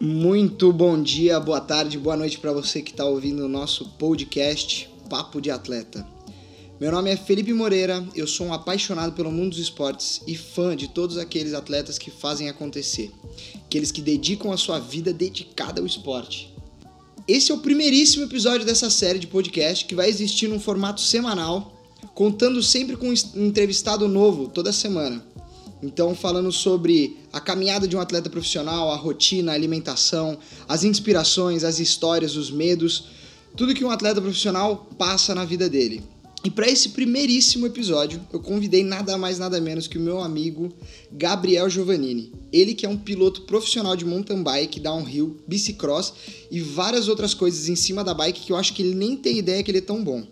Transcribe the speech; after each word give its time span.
Muito 0.00 0.72
bom 0.72 1.02
dia, 1.02 1.40
boa 1.40 1.60
tarde, 1.60 1.98
boa 1.98 2.16
noite 2.16 2.38
para 2.38 2.52
você 2.52 2.80
que 2.80 2.92
está 2.92 3.04
ouvindo 3.04 3.44
o 3.44 3.48
nosso 3.48 3.84
podcast 3.98 4.88
Papo 5.10 5.40
de 5.40 5.50
Atleta. 5.50 6.06
Meu 6.80 6.92
nome 6.92 7.10
é 7.10 7.16
Felipe 7.16 7.52
Moreira, 7.52 8.06
eu 8.14 8.24
sou 8.24 8.46
um 8.46 8.54
apaixonado 8.54 9.12
pelo 9.12 9.32
mundo 9.32 9.50
dos 9.50 9.58
esportes 9.58 10.22
e 10.24 10.36
fã 10.36 10.76
de 10.76 10.86
todos 10.86 11.18
aqueles 11.18 11.52
atletas 11.52 11.98
que 11.98 12.12
fazem 12.12 12.48
acontecer, 12.48 13.10
aqueles 13.66 13.90
que 13.90 14.00
dedicam 14.00 14.52
a 14.52 14.56
sua 14.56 14.78
vida 14.78 15.12
dedicada 15.12 15.80
ao 15.80 15.86
esporte. 15.86 16.54
Esse 17.26 17.50
é 17.50 17.54
o 17.56 17.58
primeiríssimo 17.58 18.22
episódio 18.22 18.64
dessa 18.64 18.90
série 18.90 19.18
de 19.18 19.26
podcast 19.26 19.84
que 19.84 19.96
vai 19.96 20.08
existir 20.08 20.46
num 20.46 20.60
formato 20.60 21.00
semanal, 21.00 21.76
contando 22.14 22.62
sempre 22.62 22.96
com 22.96 23.08
um 23.08 23.46
entrevistado 23.46 24.06
novo 24.06 24.46
toda 24.46 24.72
semana. 24.72 25.26
Então, 25.82 26.14
falando 26.14 26.50
sobre 26.50 27.16
a 27.32 27.40
caminhada 27.40 27.86
de 27.86 27.96
um 27.96 28.00
atleta 28.00 28.28
profissional, 28.28 28.90
a 28.90 28.96
rotina, 28.96 29.52
a 29.52 29.54
alimentação, 29.54 30.38
as 30.68 30.82
inspirações, 30.82 31.62
as 31.62 31.78
histórias, 31.78 32.36
os 32.36 32.50
medos, 32.50 33.04
tudo 33.56 33.74
que 33.74 33.84
um 33.84 33.90
atleta 33.90 34.20
profissional 34.20 34.88
passa 34.98 35.34
na 35.34 35.44
vida 35.44 35.68
dele. 35.68 36.02
E 36.44 36.50
para 36.50 36.68
esse 36.68 36.90
primeiríssimo 36.90 37.66
episódio, 37.66 38.20
eu 38.32 38.38
convidei 38.38 38.84
nada 38.84 39.18
mais 39.18 39.40
nada 39.40 39.60
menos 39.60 39.88
que 39.88 39.98
o 39.98 40.00
meu 40.00 40.20
amigo 40.20 40.72
Gabriel 41.10 41.68
Giovannini. 41.68 42.32
Ele 42.52 42.74
que 42.74 42.86
é 42.86 42.88
um 42.88 42.96
piloto 42.96 43.42
profissional 43.42 43.96
de 43.96 44.04
mountain 44.04 44.42
bike, 44.42 44.78
downhill, 44.78 45.36
bicicross 45.48 46.14
e 46.48 46.60
várias 46.60 47.08
outras 47.08 47.34
coisas 47.34 47.68
em 47.68 47.74
cima 47.74 48.04
da 48.04 48.14
bike 48.14 48.46
que 48.46 48.52
eu 48.52 48.56
acho 48.56 48.72
que 48.72 48.82
ele 48.82 48.94
nem 48.94 49.16
tem 49.16 49.38
ideia 49.38 49.62
que 49.64 49.70
ele 49.70 49.78
é 49.78 49.82
tão 49.82 50.02
bom. 50.02 50.24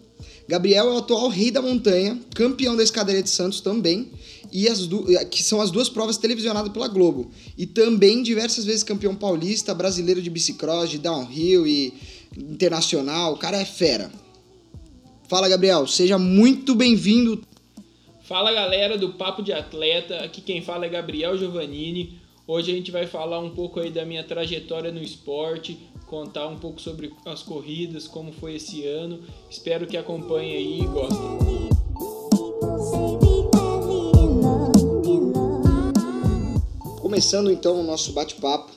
Gabriel 0.48 0.88
é 0.88 0.92
o 0.92 0.98
atual 0.98 1.28
rei 1.28 1.50
da 1.50 1.60
montanha, 1.60 2.20
campeão 2.32 2.76
da 2.76 2.84
escadaria 2.84 3.22
de 3.22 3.30
Santos 3.30 3.60
também, 3.60 4.08
e 4.56 4.66
as 4.70 4.88
que 5.30 5.42
são 5.42 5.60
as 5.60 5.70
duas 5.70 5.90
provas 5.90 6.16
televisionadas 6.16 6.72
pela 6.72 6.88
Globo. 6.88 7.30
E 7.58 7.66
também 7.66 8.22
diversas 8.22 8.64
vezes 8.64 8.82
campeão 8.82 9.14
paulista, 9.14 9.74
brasileiro 9.74 10.22
de 10.22 10.30
bicicross, 10.30 10.88
de 10.88 10.96
downhill 10.96 11.66
e 11.66 11.92
internacional. 12.34 13.34
O 13.34 13.36
cara 13.36 13.58
é 13.58 13.66
fera. 13.66 14.10
Fala, 15.28 15.46
Gabriel, 15.46 15.86
seja 15.86 16.16
muito 16.16 16.74
bem-vindo. 16.74 17.42
Fala, 18.22 18.50
galera 18.50 18.96
do 18.96 19.12
Papo 19.12 19.42
de 19.42 19.52
Atleta. 19.52 20.24
Aqui 20.24 20.40
quem 20.40 20.62
fala 20.62 20.86
é 20.86 20.88
Gabriel 20.88 21.36
Giovannini. 21.36 22.18
Hoje 22.46 22.72
a 22.72 22.74
gente 22.74 22.90
vai 22.90 23.06
falar 23.06 23.40
um 23.40 23.50
pouco 23.50 23.78
aí 23.78 23.90
da 23.90 24.06
minha 24.06 24.24
trajetória 24.24 24.90
no 24.90 25.02
esporte, 25.02 25.76
contar 26.06 26.48
um 26.48 26.56
pouco 26.56 26.80
sobre 26.80 27.12
as 27.26 27.42
corridas, 27.42 28.08
como 28.08 28.32
foi 28.32 28.54
esse 28.54 28.86
ano. 28.86 29.20
Espero 29.50 29.86
que 29.86 29.98
acompanhem 29.98 30.56
aí 30.56 30.80
e 30.80 30.86
gostem. 30.86 31.75
Começando 37.16 37.50
então 37.50 37.80
o 37.80 37.82
nosso 37.82 38.12
bate-papo, 38.12 38.70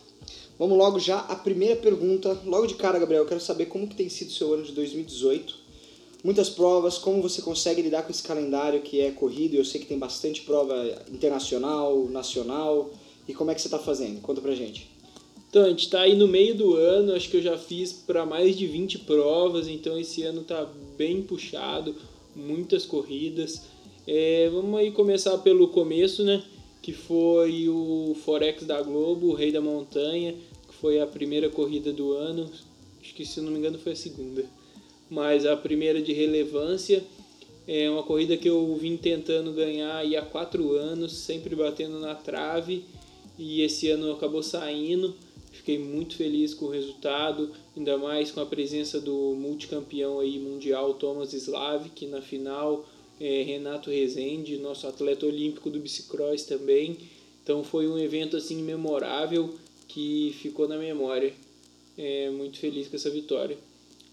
vamos 0.58 0.78
logo 0.78 0.98
já 0.98 1.20
a 1.20 1.36
primeira 1.36 1.76
pergunta, 1.76 2.40
logo 2.46 2.68
de 2.68 2.76
cara, 2.76 2.98
Gabriel, 2.98 3.24
eu 3.24 3.28
quero 3.28 3.42
saber 3.42 3.66
como 3.66 3.86
que 3.86 3.98
tem 3.98 4.08
sido 4.08 4.30
o 4.30 4.32
seu 4.32 4.54
ano 4.54 4.64
de 4.64 4.72
2018. 4.72 5.58
Muitas 6.24 6.50
provas, 6.50 6.98
como 6.98 7.22
você 7.22 7.42
consegue 7.42 7.82
lidar 7.82 8.04
com 8.04 8.12
esse 8.12 8.24
calendário 8.24 8.80
que 8.80 9.02
é 9.02 9.12
corrido? 9.12 9.56
Eu 9.56 9.66
sei 9.66 9.82
que 9.82 9.88
tem 9.88 10.00
bastante 10.00 10.44
prova 10.44 10.74
internacional, 11.12 12.08
nacional, 12.08 12.90
e 13.28 13.34
como 13.34 13.52
é 13.52 13.56
que 13.56 13.60
você 13.60 13.68
está 13.68 13.78
fazendo? 13.78 14.22
Conta 14.22 14.40
pra 14.40 14.56
gente. 14.56 14.90
Então, 15.50 15.66
a 15.66 15.70
gente 15.70 15.84
está 15.84 16.00
aí 16.00 16.16
no 16.16 16.26
meio 16.26 16.56
do 16.56 16.76
ano, 16.76 17.16
acho 17.16 17.30
que 17.30 17.36
eu 17.36 17.44
já 17.44 17.58
fiz 17.58 17.92
para 17.92 18.26
mais 18.26 18.58
de 18.58 18.66
20 18.68 19.00
provas, 19.00 19.68
então 19.68 20.00
esse 20.00 20.24
ano 20.24 20.44
está 20.44 20.66
bem 20.98 21.22
puxado, 21.24 21.94
muitas 22.34 22.86
corridas. 22.86 23.64
É, 24.08 24.50
vamos 24.50 24.80
aí 24.80 24.92
começar 24.92 25.38
pelo 25.40 25.68
começo, 25.68 26.24
né? 26.24 26.42
Que 26.82 26.94
foi 26.94 27.68
o 27.68 28.16
Forex 28.24 28.66
da 28.66 28.82
Globo, 28.82 29.28
o 29.28 29.34
Rei 29.34 29.52
da 29.52 29.62
Montanha, 29.62 30.34
que 30.68 30.76
foi 30.76 31.00
a 31.00 31.08
primeira 31.08 31.50
corrida 31.50 31.92
do 31.92 32.14
ano, 32.14 32.50
acho 33.02 33.14
que 33.14 33.26
se 33.26 33.42
não 33.42 33.52
me 33.52 33.60
engano 33.60 33.78
foi 33.78 33.94
a 33.94 33.96
segunda, 33.96 34.46
mas 35.10 35.46
a 35.46 35.56
primeira 35.58 36.02
de 36.02 36.14
relevância. 36.14 37.04
É 37.72 37.88
uma 37.88 38.02
corrida 38.02 38.36
que 38.36 38.50
eu 38.50 38.76
vim 38.78 38.98
tentando 38.98 39.54
ganhar 39.54 40.04
há 40.04 40.22
quatro 40.24 40.74
anos, 40.74 41.14
sempre 41.14 41.56
batendo 41.56 42.00
na 42.00 42.16
trave, 42.16 42.84
e 43.38 43.62
esse 43.62 43.92
ano 43.92 44.12
acabou 44.12 44.42
saindo. 44.42 45.14
Fiquei 45.52 45.78
muito 45.78 46.16
feliz 46.16 46.56
com 46.56 46.66
o 46.66 46.70
resultado, 46.70 47.52
ainda 47.78 47.96
mais 47.96 48.32
com 48.32 48.40
a 48.42 48.46
presença 48.46 49.00
do 49.00 49.36
multicampeão 49.36 50.20
aí 50.20 50.40
mundial 50.40 50.96
Thomas 50.96 51.32
Slavik 51.34 52.08
na 52.08 52.22
final 52.22 52.88
é, 53.20 53.44
Renato 53.44 53.90
Rezende, 53.90 54.58
nosso 54.58 54.88
atleta 54.88 55.26
olímpico 55.26 55.70
do 55.70 55.80
bicicross 55.80 56.44
também. 56.44 56.98
Então 57.44 57.64
foi 57.64 57.88
um 57.88 57.98
evento 57.98 58.38
assim 58.38 58.62
memorável 58.62 59.56
que 59.88 60.36
ficou 60.42 60.68
na 60.68 60.78
memória. 60.78 61.34
É, 61.98 62.30
muito 62.30 62.58
feliz 62.60 62.88
com 62.88 62.96
essa 62.96 63.10
vitória. 63.10 63.58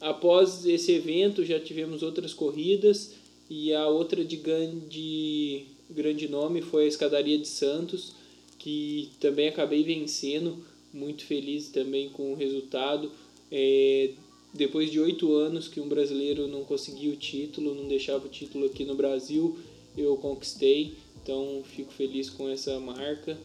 Após 0.00 0.66
esse 0.66 0.92
evento 0.92 1.44
já 1.44 1.60
tivemos 1.60 2.02
outras 2.02 2.34
corridas 2.34 3.12
e 3.48 3.72
a 3.72 3.86
outra 3.86 4.24
de 4.24 4.36
grande, 4.36 5.64
grande 5.88 6.28
nome 6.28 6.60
foi 6.60 6.84
a 6.84 6.88
Escadaria 6.88 7.38
de 7.38 7.46
Santos, 7.46 8.12
que 8.58 9.10
também 9.20 9.48
acabei 9.48 9.84
vencendo, 9.84 10.58
muito 10.92 11.24
feliz 11.24 11.68
também 11.68 12.08
com 12.08 12.32
o 12.32 12.34
resultado. 12.34 13.12
É, 13.52 14.10
depois 14.56 14.90
de 14.90 14.98
oito 15.00 15.34
anos 15.34 15.68
que 15.68 15.80
um 15.80 15.88
brasileiro 15.88 16.48
não 16.48 16.64
conseguia 16.64 17.12
o 17.12 17.16
título, 17.16 17.74
não 17.74 17.86
deixava 17.86 18.26
o 18.26 18.28
título 18.28 18.66
aqui 18.66 18.84
no 18.84 18.94
Brasil, 18.94 19.56
eu 19.96 20.16
conquistei. 20.16 20.94
Então 21.22 21.62
fico 21.64 21.92
feliz 21.92 22.30
com 22.30 22.48
essa 22.48 22.78
marca 22.78 23.36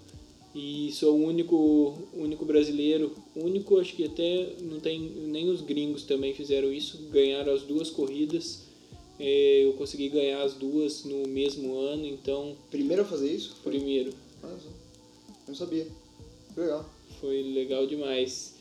e 0.54 0.92
sou 0.92 1.18
o 1.18 1.26
único 1.26 1.98
único 2.14 2.46
brasileiro, 2.46 3.16
único 3.36 3.80
acho 3.80 3.96
que 3.96 4.06
até 4.06 4.54
não 4.62 4.80
tem 4.80 5.00
nem 5.00 5.50
os 5.50 5.62
gringos 5.62 6.04
também 6.04 6.34
fizeram 6.34 6.72
isso, 6.72 6.98
ganharam 7.12 7.54
as 7.54 7.64
duas 7.64 7.90
corridas. 7.90 8.64
É, 9.20 9.66
eu 9.66 9.74
consegui 9.74 10.10
ganhar 10.10 10.42
as 10.42 10.56
duas 10.56 11.06
no 11.06 11.28
mesmo 11.28 11.78
ano, 11.78 12.08
então. 12.08 12.56
Primeiro 12.72 13.04
a 13.04 13.06
fazer 13.06 13.32
isso? 13.32 13.56
Foi? 13.62 13.74
Primeiro. 13.74 14.14
Ah, 14.42 14.58
não 15.48 15.54
sabia. 15.54 15.88
Legal. 16.58 16.90
Foi 17.20 17.42
legal 17.54 17.86
demais. 17.86 18.56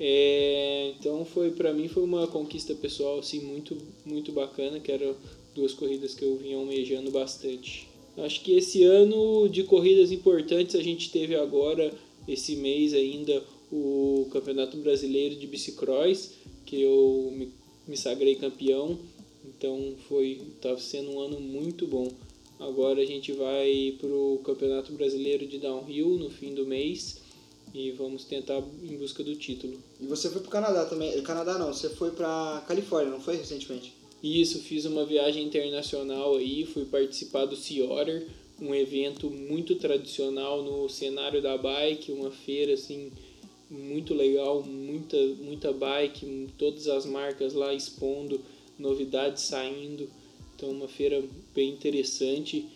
É, 0.00 0.92
então 0.98 1.24
foi 1.24 1.50
para 1.50 1.72
mim 1.72 1.88
foi 1.88 2.04
uma 2.04 2.28
conquista 2.28 2.72
pessoal 2.74 3.18
assim 3.18 3.40
muito 3.40 3.76
muito 4.04 4.30
bacana, 4.30 4.78
que 4.78 4.92
eram 4.92 5.16
duas 5.54 5.74
corridas 5.74 6.14
que 6.14 6.22
eu 6.22 6.36
vinha 6.36 6.56
almejando 6.56 7.10
bastante. 7.10 7.88
Acho 8.16 8.42
que 8.42 8.52
esse 8.52 8.84
ano 8.84 9.48
de 9.48 9.64
corridas 9.64 10.12
importantes 10.12 10.74
a 10.74 10.82
gente 10.82 11.10
teve 11.10 11.34
agora 11.34 11.92
esse 12.26 12.56
mês 12.56 12.92
ainda 12.94 13.42
o 13.72 14.28
Campeonato 14.30 14.76
Brasileiro 14.78 15.36
de 15.36 15.46
Bicicross, 15.46 16.32
que 16.64 16.80
eu 16.80 17.32
me, 17.34 17.52
me 17.86 17.96
sagrei 17.96 18.34
campeão. 18.34 18.98
Então 19.44 19.94
foi 20.08 20.40
tá 20.60 20.76
sendo 20.78 21.10
um 21.10 21.20
ano 21.20 21.40
muito 21.40 21.86
bom. 21.86 22.08
Agora 22.58 23.00
a 23.00 23.04
gente 23.04 23.32
vai 23.32 23.96
pro 24.00 24.40
Campeonato 24.44 24.92
Brasileiro 24.92 25.46
de 25.46 25.58
Downhill 25.58 26.10
no 26.18 26.30
fim 26.30 26.54
do 26.54 26.66
mês 26.66 27.20
e 27.74 27.90
vamos 27.92 28.24
tentar 28.24 28.62
em 28.82 28.96
busca 28.96 29.22
do 29.22 29.34
título. 29.36 29.78
E 30.00 30.06
você 30.06 30.28
foi 30.30 30.40
para 30.40 30.48
o 30.48 30.52
Canadá 30.52 30.84
também? 30.86 31.20
Canadá 31.22 31.58
não, 31.58 31.72
você 31.72 31.88
foi 31.90 32.10
para 32.10 32.64
Califórnia, 32.66 33.10
não 33.10 33.20
foi 33.20 33.36
recentemente? 33.36 33.92
Isso, 34.22 34.58
fiz 34.60 34.84
uma 34.84 35.04
viagem 35.04 35.44
internacional 35.44 36.36
aí, 36.36 36.66
fui 36.66 36.84
participar 36.84 37.44
do 37.44 37.56
Sea 37.56 37.84
Otter, 37.84 38.26
um 38.60 38.74
evento 38.74 39.30
muito 39.30 39.76
tradicional 39.76 40.62
no 40.62 40.88
cenário 40.88 41.40
da 41.40 41.56
bike, 41.56 42.10
uma 42.10 42.30
feira 42.30 42.74
assim 42.74 43.12
muito 43.70 44.14
legal, 44.14 44.62
muita 44.62 45.16
muita 45.40 45.72
bike, 45.72 46.48
todas 46.58 46.88
as 46.88 47.06
marcas 47.06 47.52
lá 47.52 47.72
expondo, 47.72 48.40
novidades 48.78 49.44
saindo, 49.44 50.08
então 50.56 50.70
uma 50.70 50.88
feira 50.88 51.22
bem 51.54 51.70
interessante. 51.70 52.66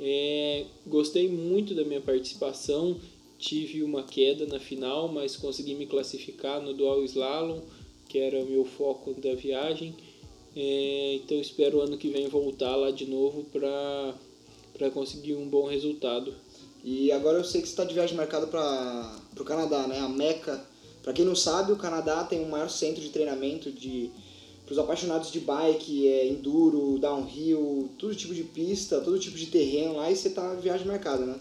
É, 0.00 0.64
gostei 0.86 1.28
muito 1.28 1.74
da 1.74 1.84
minha 1.84 2.00
participação 2.00 2.96
tive 3.38 3.82
uma 3.82 4.02
queda 4.02 4.46
na 4.46 4.58
final, 4.58 5.08
mas 5.08 5.36
consegui 5.36 5.74
me 5.74 5.86
classificar 5.86 6.60
no 6.60 6.74
dual 6.74 7.04
slalom, 7.04 7.60
que 8.08 8.18
era 8.18 8.42
o 8.42 8.46
meu 8.46 8.64
foco 8.64 9.14
da 9.14 9.34
viagem. 9.34 9.94
É, 10.56 11.20
então 11.22 11.38
espero 11.38 11.80
ano 11.80 11.96
que 11.96 12.08
vem 12.08 12.26
voltar 12.26 12.74
lá 12.74 12.90
de 12.90 13.06
novo 13.06 13.44
para 13.44 14.90
conseguir 14.90 15.34
um 15.34 15.48
bom 15.48 15.66
resultado. 15.66 16.34
E 16.82 17.12
agora 17.12 17.38
eu 17.38 17.44
sei 17.44 17.60
que 17.60 17.68
você 17.68 17.72
está 17.72 17.84
de 17.84 17.94
viagem 17.94 18.16
marcada 18.16 18.46
para 18.46 19.20
o 19.38 19.44
Canadá, 19.44 19.86
né? 19.86 20.00
A 20.00 20.08
Meca. 20.08 20.64
Para 21.02 21.12
quem 21.12 21.24
não 21.24 21.36
sabe, 21.36 21.72
o 21.72 21.76
Canadá 21.76 22.24
tem 22.24 22.42
o 22.42 22.48
maior 22.48 22.68
centro 22.68 23.00
de 23.00 23.10
treinamento 23.10 23.70
de 23.70 24.10
para 24.64 24.74
os 24.74 24.78
apaixonados 24.78 25.32
de 25.32 25.40
bike, 25.40 26.06
é, 26.06 26.28
enduro, 26.28 26.98
downhill, 26.98 27.88
todo 27.98 28.14
tipo 28.14 28.34
de 28.34 28.44
pista, 28.44 29.00
todo 29.00 29.18
tipo 29.18 29.34
de 29.34 29.46
terreno 29.46 29.96
lá 29.96 30.10
e 30.10 30.16
você 30.16 30.28
de 30.28 30.60
viagem 30.60 30.86
marcada, 30.86 31.24
né? 31.24 31.40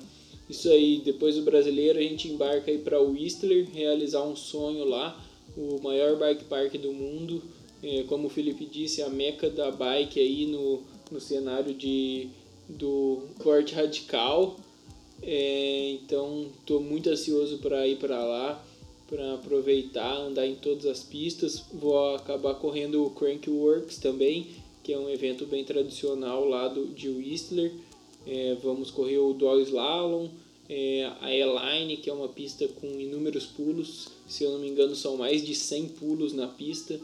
Isso 0.49 0.69
aí, 0.69 1.01
depois 1.03 1.35
do 1.35 1.41
brasileiro, 1.41 1.99
a 1.99 2.01
gente 2.01 2.29
embarca 2.29 2.71
aí 2.71 2.77
para 2.77 3.01
Whistler, 3.01 3.67
realizar 3.73 4.23
um 4.23 4.35
sonho 4.35 4.85
lá, 4.85 5.21
o 5.57 5.81
maior 5.81 6.17
bike 6.17 6.45
park 6.45 6.73
do 6.75 6.93
mundo. 6.93 7.41
É, 7.83 8.03
como 8.03 8.27
o 8.27 8.29
Felipe 8.29 8.65
disse, 8.65 9.01
a 9.01 9.09
meca 9.09 9.49
da 9.49 9.69
bike 9.69 10.19
aí 10.19 10.45
no, 10.45 10.81
no 11.11 11.19
cenário 11.19 11.73
de, 11.73 12.27
do 12.67 13.23
corte 13.39 13.75
radical. 13.75 14.57
É, 15.21 15.97
então, 16.01 16.47
estou 16.59 16.81
muito 16.81 17.09
ansioso 17.09 17.57
para 17.57 17.87
ir 17.87 17.97
para 17.97 18.23
lá. 18.23 18.63
para 19.07 19.35
aproveitar, 19.35 20.17
andar 20.17 20.45
em 20.45 20.55
todas 20.55 20.85
as 20.85 21.03
pistas. 21.03 21.63
Vou 21.73 22.15
acabar 22.15 22.55
correndo 22.55 23.05
o 23.05 23.09
Crankworks 23.11 23.97
também, 23.97 24.47
que 24.83 24.93
é 24.93 24.97
um 24.97 25.09
evento 25.09 25.45
bem 25.45 25.63
tradicional 25.63 26.45
lá 26.45 26.67
do, 26.67 26.87
de 26.87 27.09
Whistler. 27.09 27.71
É, 28.27 28.57
vamos 28.61 28.91
correr 28.91 29.19
o 29.19 29.33
Dog 29.33 29.61
Slalom, 29.63 30.27
é, 30.67 31.09
a 31.21 31.33
E-Line, 31.33 31.95
que 31.97 32.09
é 32.09 32.13
uma 32.13 32.27
pista 32.27 32.67
com 32.67 32.87
inúmeros 32.99 33.45
pulos. 33.45 34.09
Se 34.27 34.43
eu 34.43 34.51
não 34.51 34.59
me 34.59 34.67
engano, 34.67 34.95
são 34.95 35.15
mais 35.15 35.45
de 35.45 35.55
100 35.55 35.89
pulos 35.89 36.33
na 36.33 36.47
pista. 36.47 36.99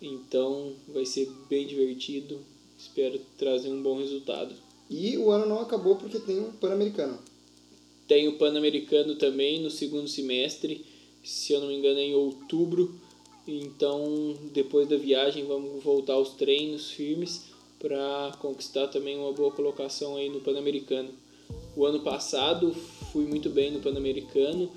Então 0.00 0.72
vai 0.88 1.04
ser 1.04 1.30
bem 1.48 1.66
divertido. 1.66 2.40
Espero 2.78 3.20
trazer 3.36 3.68
um 3.68 3.82
bom 3.82 3.98
resultado. 3.98 4.54
E 4.88 5.16
o 5.18 5.30
ano 5.30 5.46
não 5.46 5.60
acabou 5.60 5.96
porque 5.96 6.18
tem 6.18 6.40
o 6.40 6.52
Pan-Americano. 6.52 7.18
Tem 8.08 8.26
o 8.28 8.38
Pan-Americano 8.38 9.14
também 9.16 9.60
no 9.60 9.70
segundo 9.70 10.08
semestre, 10.08 10.84
se 11.22 11.52
eu 11.52 11.60
não 11.60 11.68
me 11.68 11.76
engano 11.76 11.98
é 11.98 12.04
em 12.04 12.14
outubro. 12.14 12.94
Então, 13.46 14.36
depois 14.52 14.88
da 14.88 14.96
viagem, 14.96 15.44
vamos 15.44 15.82
voltar 15.82 16.14
aos 16.14 16.30
treinos 16.30 16.90
firmes 16.90 17.51
para 17.82 18.32
conquistar 18.38 18.86
também 18.86 19.18
uma 19.18 19.32
boa 19.32 19.50
colocação 19.50 20.14
aí 20.14 20.28
no 20.28 20.40
Pan-Americano. 20.40 21.10
O 21.76 21.84
ano 21.84 22.00
passado 22.00 22.72
fui 23.12 23.26
muito 23.26 23.50
bem 23.50 23.72
no 23.72 23.80
Pan-Americano, 23.80 24.70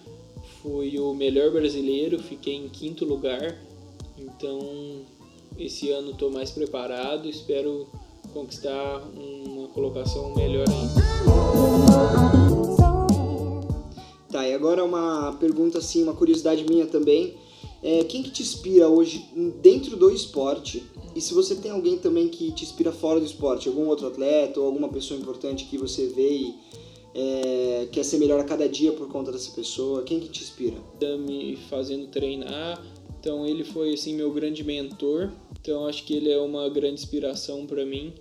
fui 0.64 0.98
o 1.00 1.14
melhor 1.14 1.52
brasileiro, 1.52 2.18
fiquei 2.18 2.56
em 2.56 2.68
quinto 2.68 3.06
lugar. 3.06 3.62
Então, 4.18 5.06
esse 5.58 5.92
ano 5.92 6.12
estou 6.12 6.32
mais 6.32 6.50
preparado, 6.50 7.30
espero 7.30 7.88
conquistar 8.34 9.04
uma 9.16 9.68
colocação 9.68 10.34
melhor 10.34 10.66
ainda. 10.68 11.06
Tá, 14.32 14.48
e 14.48 14.54
agora 14.54 14.84
uma 14.84 15.34
pergunta 15.40 15.78
assim, 15.78 16.02
uma 16.02 16.16
curiosidade 16.16 16.66
minha 16.68 16.88
também. 16.88 17.38
É, 17.86 18.04
quem 18.04 18.24
que 18.24 18.32
te 18.32 18.42
inspira 18.42 18.90
hoje 18.90 19.24
dentro 19.62 19.96
do 19.96 20.10
esporte? 20.10 20.82
E 21.16 21.22
se 21.22 21.36
você 21.36 21.54
tem 21.54 21.70
alguém 21.70 22.00
também 22.00 22.28
que 22.28 22.52
te 22.52 22.64
inspira 22.64 22.92
fora 22.92 23.20
do 23.20 23.26
esporte, 23.28 23.68
algum 23.68 23.88
outro 23.88 24.08
atleta 24.08 24.60
ou 24.60 24.66
alguma 24.66 24.90
pessoa 24.90 25.20
importante 25.20 25.66
que 25.66 25.78
você 25.78 26.08
vê 26.08 26.36
e 26.36 26.56
é, 27.14 27.88
quer 27.92 28.04
ser 28.04 28.18
melhor 28.18 28.40
a 28.40 28.44
cada 28.44 28.68
dia 28.68 28.92
por 28.92 29.08
conta 29.08 29.32
dessa 29.32 29.52
pessoa, 29.52 30.02
quem 30.02 30.20
que 30.20 30.30
te 30.30 30.42
inspira? 30.42 30.78
Tá 31.00 31.16
me 31.16 31.58
fazendo 31.70 32.08
treinar, 32.08 32.84
então 33.20 33.46
ele 33.46 33.64
foi 33.64 33.94
assim 33.94 34.16
meu 34.16 34.34
grande 34.34 34.64
mentor. 34.64 35.32
Então 35.62 35.86
acho 35.86 36.06
que 36.06 36.16
ele 36.16 36.32
é 36.32 36.40
uma 36.40 36.68
grande 36.70 36.96
inspiração 37.02 37.68
para 37.68 37.86
mim. 37.86 38.16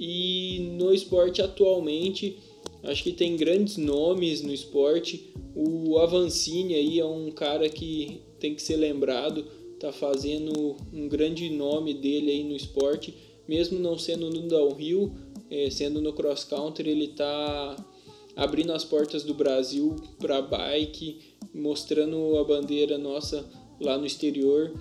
E 0.00 0.68
no 0.76 0.92
esporte 0.92 1.40
atualmente, 1.40 2.40
acho 2.82 3.04
que 3.04 3.12
tem 3.12 3.36
grandes 3.36 3.76
nomes 3.76 4.42
no 4.42 4.52
esporte. 4.52 5.32
O 5.54 5.96
Avancini 5.96 6.74
aí 6.74 6.98
é 6.98 7.06
um 7.06 7.30
cara 7.30 7.68
que 7.68 8.28
tem 8.40 8.54
que 8.54 8.62
ser 8.62 8.76
lembrado, 8.76 9.44
tá 9.78 9.92
fazendo 9.92 10.76
um 10.92 11.08
grande 11.08 11.48
nome 11.50 11.94
dele 11.94 12.30
aí 12.30 12.44
no 12.44 12.56
esporte, 12.56 13.14
mesmo 13.46 13.78
não 13.78 13.98
sendo 13.98 14.30
no 14.30 14.48
downhill, 14.48 15.12
é, 15.50 15.68
sendo 15.70 16.00
no 16.00 16.12
cross 16.12 16.44
country, 16.44 16.90
ele 16.90 17.08
tá 17.08 17.76
abrindo 18.36 18.72
as 18.72 18.84
portas 18.84 19.22
do 19.22 19.34
Brasil 19.34 19.96
para 20.18 20.40
bike, 20.40 21.18
mostrando 21.52 22.38
a 22.38 22.44
bandeira 22.44 22.96
nossa 22.96 23.44
lá 23.80 23.98
no 23.98 24.06
exterior. 24.06 24.72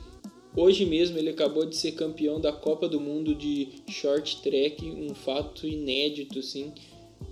Hoje 0.56 0.86
mesmo 0.86 1.18
ele 1.18 1.30
acabou 1.30 1.66
de 1.66 1.76
ser 1.76 1.94
campeão 1.94 2.40
da 2.40 2.52
Copa 2.52 2.88
do 2.88 3.00
Mundo 3.00 3.36
de 3.36 3.70
Short 3.88 4.42
Track, 4.42 4.86
um 4.86 5.14
fato 5.14 5.68
inédito, 5.68 6.40
assim. 6.40 6.72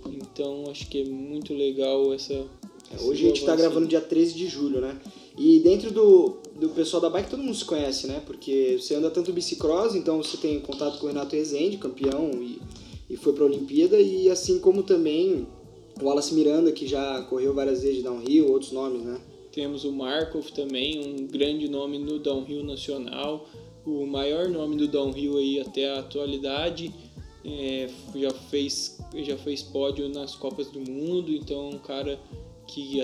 Então 0.06 0.64
acho 0.70 0.88
que 0.88 1.02
é 1.02 1.04
muito 1.04 1.54
legal 1.54 2.12
essa. 2.12 2.34
É, 2.34 3.02
hoje 3.02 3.24
a 3.24 3.28
gente 3.28 3.40
está 3.40 3.56
gravando 3.56 3.86
dia 3.86 4.00
13 4.00 4.34
de 4.34 4.46
julho, 4.46 4.80
né? 4.80 5.00
E 5.38 5.60
dentro 5.60 5.92
do, 5.92 6.38
do 6.58 6.70
pessoal 6.70 7.00
da 7.00 7.08
bike 7.08 7.30
todo 7.30 7.42
mundo 7.42 7.54
se 7.54 7.64
conhece, 7.64 8.08
né? 8.08 8.20
Porque 8.26 8.76
você 8.80 8.96
anda 8.96 9.08
tanto 9.08 9.32
bicicross, 9.32 9.94
então 9.94 10.20
você 10.20 10.36
tem 10.36 10.58
contato 10.58 10.98
com 10.98 11.06
o 11.06 11.08
Renato 11.08 11.36
Rezende, 11.36 11.76
campeão, 11.76 12.30
e, 12.42 12.60
e 13.08 13.16
foi 13.16 13.32
para 13.32 13.44
a 13.44 13.46
Olimpíada, 13.46 14.00
e 14.00 14.28
assim 14.28 14.58
como 14.58 14.82
também 14.82 15.46
o 16.00 16.04
Wallace 16.04 16.34
Miranda, 16.34 16.72
que 16.72 16.88
já 16.88 17.22
correu 17.22 17.54
várias 17.54 17.82
vezes 17.82 17.98
de 17.98 18.02
downhill, 18.02 18.50
outros 18.50 18.72
nomes, 18.72 19.02
né? 19.02 19.20
Temos 19.52 19.84
o 19.84 19.92
Markov 19.92 20.50
também, 20.50 21.00
um 21.06 21.26
grande 21.28 21.68
nome 21.68 21.98
no 22.00 22.18
downhill 22.18 22.64
nacional, 22.64 23.48
o 23.86 24.04
maior 24.06 24.48
nome 24.48 24.76
do 24.76 24.88
downhill 24.88 25.38
aí 25.38 25.60
até 25.60 25.88
a 25.88 26.00
atualidade. 26.00 26.92
É, 27.44 27.88
já 28.14 28.30
fez 28.30 28.98
já 29.14 29.36
fez 29.38 29.62
pódio 29.62 30.08
nas 30.08 30.34
Copas 30.34 30.68
do 30.68 30.80
Mundo, 30.80 31.32
então 31.32 31.70
um 31.70 31.78
cara 31.78 32.20
que 32.66 33.00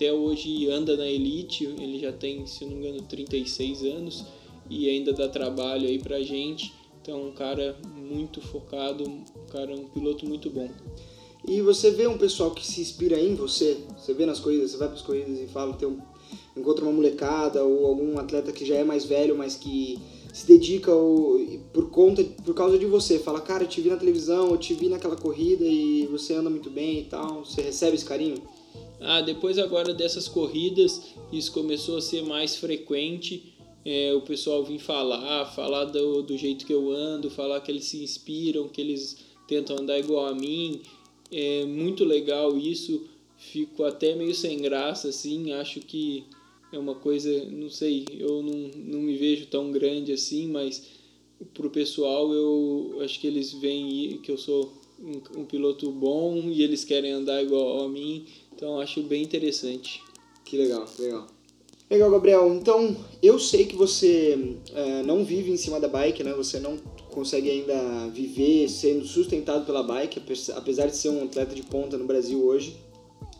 até 0.00 0.10
hoje 0.10 0.66
anda 0.70 0.96
na 0.96 1.06
elite, 1.06 1.66
ele 1.78 1.98
já 1.98 2.10
tem, 2.10 2.46
se 2.46 2.64
não 2.64 2.72
me 2.72 2.88
engano, 2.88 3.06
36 3.06 3.82
anos 3.82 4.24
e 4.70 4.88
ainda 4.88 5.12
dá 5.12 5.28
trabalho 5.28 5.86
aí 5.86 5.98
pra 5.98 6.22
gente. 6.22 6.72
Então, 7.02 7.28
um 7.28 7.32
cara 7.32 7.76
muito 7.94 8.40
focado, 8.40 9.04
um 9.06 9.22
cara 9.52 9.74
um 9.74 9.84
piloto 9.88 10.26
muito 10.26 10.48
bom. 10.48 10.70
E 11.46 11.60
você 11.60 11.90
vê 11.90 12.06
um 12.06 12.16
pessoal 12.16 12.50
que 12.52 12.66
se 12.66 12.80
inspira 12.80 13.20
em 13.20 13.34
você, 13.34 13.76
você 13.94 14.14
vê 14.14 14.24
nas 14.24 14.40
corridas, 14.40 14.70
você 14.70 14.78
vai 14.78 14.88
para 14.88 14.96
as 14.96 15.02
corridas 15.02 15.38
e 15.38 15.46
fala, 15.46 15.74
tem 15.74 15.86
um, 15.86 15.98
encontra 16.56 16.82
uma 16.82 16.92
molecada 16.92 17.62
ou 17.62 17.86
algum 17.86 18.18
atleta 18.18 18.52
que 18.52 18.64
já 18.64 18.76
é 18.76 18.84
mais 18.84 19.04
velho, 19.04 19.36
mas 19.36 19.56
que 19.56 19.98
se 20.32 20.46
dedica 20.46 20.94
ou, 20.94 21.38
por 21.74 21.90
conta, 21.90 22.24
por 22.42 22.54
causa 22.54 22.78
de 22.78 22.86
você, 22.86 23.18
fala, 23.18 23.40
cara, 23.40 23.64
eu 23.64 23.68
te 23.68 23.82
vi 23.82 23.90
na 23.90 23.96
televisão, 23.98 24.50
eu 24.50 24.56
te 24.56 24.72
vi 24.72 24.88
naquela 24.88 25.16
corrida 25.16 25.64
e 25.64 26.06
você 26.10 26.32
anda 26.32 26.48
muito 26.48 26.70
bem 26.70 27.00
e 27.00 27.04
tal, 27.04 27.44
você 27.44 27.60
recebe 27.60 27.96
esse 27.96 28.04
carinho? 28.04 28.42
Ah, 29.00 29.20
depois 29.20 29.58
agora 29.58 29.94
dessas 29.94 30.28
corridas, 30.28 31.02
isso 31.32 31.52
começou 31.52 31.96
a 31.96 32.02
ser 32.02 32.22
mais 32.22 32.56
frequente, 32.56 33.54
é, 33.84 34.12
o 34.14 34.20
pessoal 34.20 34.62
vir 34.62 34.78
falar, 34.78 35.46
falar 35.46 35.86
do, 35.86 36.22
do 36.22 36.36
jeito 36.36 36.66
que 36.66 36.72
eu 36.72 36.90
ando, 36.90 37.30
falar 37.30 37.60
que 37.60 37.70
eles 37.70 37.86
se 37.86 38.02
inspiram, 38.02 38.68
que 38.68 38.80
eles 38.80 39.16
tentam 39.48 39.78
andar 39.78 39.98
igual 39.98 40.26
a 40.26 40.34
mim, 40.34 40.82
é 41.32 41.64
muito 41.64 42.04
legal 42.04 42.56
isso. 42.58 43.08
Fico 43.36 43.84
até 43.84 44.14
meio 44.14 44.34
sem 44.34 44.58
graça, 44.58 45.08
assim. 45.08 45.52
Acho 45.52 45.80
que 45.80 46.24
é 46.72 46.78
uma 46.78 46.94
coisa, 46.94 47.44
não 47.46 47.70
sei, 47.70 48.04
eu 48.10 48.42
não, 48.42 48.70
não 48.76 49.00
me 49.00 49.16
vejo 49.16 49.46
tão 49.46 49.72
grande 49.72 50.12
assim, 50.12 50.46
mas 50.46 50.86
pro 51.54 51.70
pessoal 51.70 52.32
eu 52.32 52.98
acho 53.02 53.18
que 53.18 53.26
eles 53.26 53.52
veem 53.54 54.18
que 54.18 54.30
eu 54.30 54.36
sou 54.36 54.72
um, 55.00 55.40
um 55.40 55.44
piloto 55.44 55.90
bom 55.90 56.36
e 56.50 56.62
eles 56.62 56.84
querem 56.84 57.12
andar 57.12 57.42
igual 57.42 57.84
a 57.84 57.88
mim. 57.88 58.26
Então 58.60 58.78
acho 58.78 59.02
bem 59.04 59.22
interessante. 59.22 60.02
Que 60.44 60.58
legal, 60.58 60.86
legal. 60.98 61.26
Legal, 61.88 62.10
Gabriel. 62.10 62.54
Então, 62.54 62.94
eu 63.22 63.38
sei 63.38 63.64
que 63.64 63.74
você 63.74 64.58
é, 64.74 65.02
não 65.02 65.24
vive 65.24 65.50
em 65.50 65.56
cima 65.56 65.80
da 65.80 65.88
bike, 65.88 66.22
né? 66.22 66.34
Você 66.34 66.60
não 66.60 66.76
consegue 67.10 67.50
ainda 67.50 68.08
viver 68.08 68.68
sendo 68.68 69.06
sustentado 69.06 69.64
pela 69.64 69.82
bike, 69.82 70.20
apesar 70.54 70.88
de 70.88 70.96
ser 70.96 71.08
um 71.08 71.24
atleta 71.24 71.54
de 71.54 71.62
ponta 71.62 71.96
no 71.96 72.04
Brasil 72.04 72.44
hoje. 72.44 72.76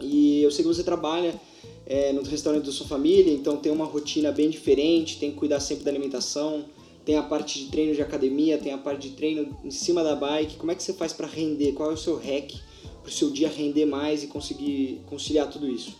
E 0.00 0.40
eu 0.40 0.50
sei 0.50 0.64
que 0.64 0.72
você 0.72 0.82
trabalha 0.82 1.38
é, 1.84 2.14
no 2.14 2.22
restaurante 2.22 2.64
da 2.64 2.72
sua 2.72 2.86
família, 2.86 3.30
então 3.30 3.58
tem 3.58 3.70
uma 3.70 3.84
rotina 3.84 4.32
bem 4.32 4.48
diferente, 4.48 5.20
tem 5.20 5.32
que 5.32 5.36
cuidar 5.36 5.60
sempre 5.60 5.84
da 5.84 5.90
alimentação, 5.90 6.64
tem 7.04 7.18
a 7.18 7.22
parte 7.22 7.58
de 7.58 7.70
treino 7.70 7.94
de 7.94 8.00
academia, 8.00 8.56
tem 8.56 8.72
a 8.72 8.78
parte 8.78 9.10
de 9.10 9.16
treino 9.16 9.54
em 9.62 9.70
cima 9.70 10.02
da 10.02 10.16
bike. 10.16 10.56
Como 10.56 10.72
é 10.72 10.74
que 10.74 10.82
você 10.82 10.94
faz 10.94 11.12
para 11.12 11.26
render? 11.26 11.72
Qual 11.72 11.90
é 11.90 11.92
o 11.92 11.98
seu 11.98 12.16
hack 12.16 12.69
para 13.02 13.08
o 13.08 13.12
seu 13.12 13.30
dia 13.30 13.48
render 13.48 13.86
mais 13.86 14.22
e 14.22 14.26
conseguir 14.26 15.00
conciliar 15.06 15.50
tudo 15.50 15.68
isso? 15.68 15.94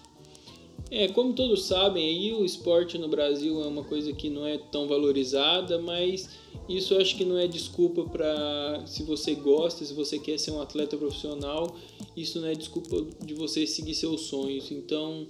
É, 0.90 1.06
como 1.06 1.32
todos 1.32 1.66
sabem, 1.66 2.04
aí 2.04 2.34
o 2.34 2.44
esporte 2.44 2.98
no 2.98 3.08
Brasil 3.08 3.62
é 3.62 3.66
uma 3.66 3.84
coisa 3.84 4.12
que 4.12 4.28
não 4.28 4.44
é 4.44 4.58
tão 4.58 4.88
valorizada, 4.88 5.78
mas 5.78 6.28
isso 6.68 6.96
acho 6.96 7.16
que 7.16 7.24
não 7.24 7.38
é 7.38 7.46
desculpa 7.46 8.02
para 8.04 8.82
se 8.86 9.04
você 9.04 9.36
gosta, 9.36 9.84
se 9.84 9.94
você 9.94 10.18
quer 10.18 10.36
ser 10.36 10.50
um 10.50 10.60
atleta 10.60 10.96
profissional, 10.96 11.76
isso 12.16 12.40
não 12.40 12.48
é 12.48 12.54
desculpa 12.54 13.06
de 13.24 13.34
você 13.34 13.68
seguir 13.68 13.94
seus 13.94 14.22
sonhos. 14.22 14.72
Então, 14.72 15.28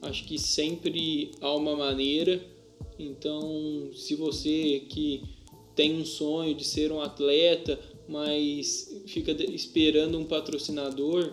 acho 0.00 0.24
que 0.24 0.38
sempre 0.38 1.32
há 1.40 1.54
uma 1.54 1.76
maneira. 1.76 2.42
Então, 2.98 3.90
se 3.92 4.14
você 4.14 4.86
que 4.88 5.22
tem 5.74 6.00
um 6.00 6.04
sonho 6.04 6.54
de 6.54 6.64
ser 6.64 6.92
um 6.92 7.00
atleta, 7.02 7.78
mas 8.08 9.02
fica 9.06 9.32
esperando 9.52 10.18
um 10.18 10.24
patrocinador, 10.24 11.32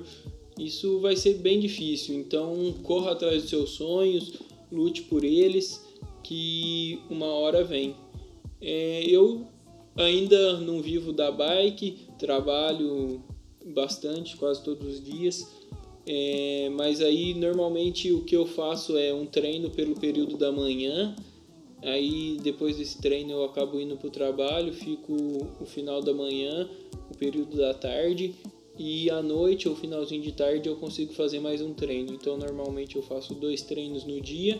isso 0.58 1.00
vai 1.00 1.16
ser 1.16 1.36
bem 1.36 1.60
difícil. 1.60 2.16
Então, 2.16 2.74
corra 2.84 3.12
atrás 3.12 3.42
dos 3.42 3.50
seus 3.50 3.72
sonhos, 3.72 4.34
lute 4.72 5.04
por 5.04 5.24
eles, 5.24 5.86
que 6.24 7.00
uma 7.10 7.28
hora 7.28 7.64
vem. 7.64 7.96
É, 8.62 9.04
eu 9.08 9.48
ainda 9.96 10.60
não 10.60 10.82
vivo 10.82 11.12
da 11.12 11.32
bike, 11.32 11.98
trabalho 12.18 13.22
bastante, 13.66 14.38
quase 14.38 14.64
todos 14.64 14.88
os 14.88 15.04
dias. 15.04 15.48
É, 16.06 16.70
mas 16.76 17.02
aí 17.02 17.34
normalmente 17.34 18.12
o 18.12 18.24
que 18.24 18.36
eu 18.36 18.46
faço 18.46 18.98
é 18.98 19.14
um 19.14 19.26
treino 19.26 19.70
pelo 19.70 19.96
período 19.96 20.38
da 20.38 20.52
manhã. 20.52 21.16
Aí 21.84 22.38
depois 22.42 22.78
desse 22.78 23.02
treino 23.02 23.32
eu 23.32 23.44
acabo 23.44 23.80
indo 23.80 23.98
para 23.98 24.08
o 24.08 24.12
trabalho, 24.12 24.74
fico 24.74 25.14
o 25.60 25.66
final 25.66 26.02
da 26.02 26.14
manhã, 26.14 26.70
o 27.10 27.18
período 27.18 27.58
da 27.58 27.74
tarde 27.74 28.36
e 28.78 29.10
à 29.10 29.22
noite 29.22 29.68
ou 29.68 29.76
finalzinho 29.76 30.22
de 30.22 30.32
tarde 30.32 30.70
eu 30.70 30.76
consigo 30.76 31.14
fazer 31.14 31.40
mais 31.40 31.62
um 31.62 31.74
treino. 31.74 32.14
Então 32.14 32.38
normalmente 32.38 32.96
eu 32.96 33.02
faço 33.02 33.34
dois 33.34 33.62
treinos 33.62 34.04
no 34.04 34.22
dia 34.22 34.60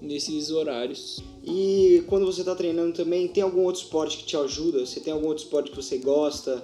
nesses 0.00 0.50
horários. 0.50 1.22
E 1.44 2.04
quando 2.06 2.26
você 2.26 2.40
está 2.40 2.54
treinando 2.54 2.92
também, 2.92 3.28
tem 3.28 3.42
algum 3.42 3.64
outro 3.64 3.82
esporte 3.82 4.18
que 4.18 4.24
te 4.24 4.36
ajuda? 4.36 4.84
Você 4.84 5.00
tem 5.00 5.12
algum 5.12 5.28
outro 5.28 5.44
esporte 5.44 5.70
que 5.70 5.76
você 5.76 5.98
gosta 5.98 6.62